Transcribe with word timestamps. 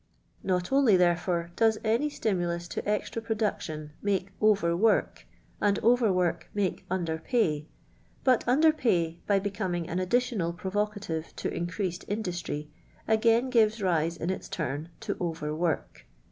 N«)t 0.43 0.69
only, 0.73 0.97
therefore, 0.97 1.51
does 1.55 1.77
any 1.83 2.09
stimulus 2.09 2.67
to 2.69 2.83
extra 2.89 3.21
pri»dtiction 3.21 3.91
mak' 4.01 4.31
over 4.41 4.75
work, 4.75 5.27
and 5.61 5.77
o\rr 5.83 6.11
work 6.11 6.49
make 6.55 6.87
under 6.89 7.19
pay: 7.19 7.67
1 8.23 8.33
ut 8.33 8.43
under 8.47 8.71
pay, 8.73 9.19
by 9.27 9.37
becoming 9.37 9.87
an 9.87 9.99
additional 9.99 10.53
j'rovi.cali\e 10.55 11.25
to 11.35 11.49
increji' 11.51 12.01
ed 12.01 12.05
industry. 12.07 12.71
;igain 13.07 13.51
gives 13.51 13.77
ri>ie 13.77 14.19
in 14.19 14.31
its 14.31 14.49
turn 14.49 14.89
to 15.01 15.15
over 15.19 15.51
wurk. 15.53 16.07